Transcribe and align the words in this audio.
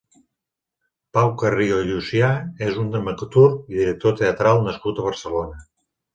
Pau 1.17 1.29
Carrió 1.41 1.77
i 1.83 1.87
Llucià 1.89 2.31
és 2.69 2.81
un 2.85 2.89
dramaturg 2.97 3.71
i 3.75 3.79
director 3.83 4.19
teatral 4.23 4.65
nascut 4.71 5.05
a 5.05 5.09
Barcelona. 5.11 5.63